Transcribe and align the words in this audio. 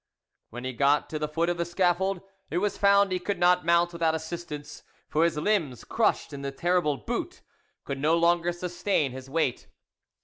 When 0.49 0.63
he 0.63 0.73
got 0.73 1.11
to 1.11 1.19
the 1.19 1.27
foot 1.27 1.47
of 1.47 1.57
the 1.57 1.63
scaffold, 1.63 2.21
it 2.49 2.57
was 2.57 2.75
found 2.75 3.11
he 3.11 3.19
could 3.19 3.37
not 3.37 3.63
mount 3.67 3.93
without 3.93 4.15
assistance; 4.15 4.81
for 5.07 5.23
his 5.23 5.37
limbs, 5.37 5.83
crushed 5.83 6.33
in 6.33 6.41
the 6.41 6.51
terrible 6.51 6.97
"boot," 6.97 7.43
could 7.83 7.99
no 7.99 8.17
longer 8.17 8.51
sustain 8.51 9.11
his 9.11 9.29
weight. 9.29 9.67